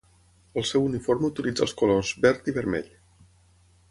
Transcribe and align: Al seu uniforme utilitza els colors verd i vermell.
Al 0.61 0.63
seu 0.69 0.85
uniforme 0.85 1.27
utilitza 1.33 1.65
els 1.67 1.77
colors 1.83 2.15
verd 2.25 2.51
i 2.53 2.57
vermell. 2.59 2.91